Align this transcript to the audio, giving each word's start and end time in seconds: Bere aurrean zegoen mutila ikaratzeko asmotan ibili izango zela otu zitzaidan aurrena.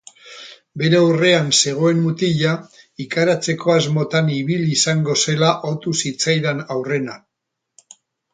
Bere 0.81 0.95
aurrean 0.99 1.51
zegoen 1.57 1.99
mutila 2.05 2.53
ikaratzeko 3.05 3.75
asmotan 3.75 4.33
ibili 4.39 4.71
izango 4.79 5.19
zela 5.27 5.51
otu 5.75 5.95
zitzaidan 6.03 6.65
aurrena. 6.79 7.21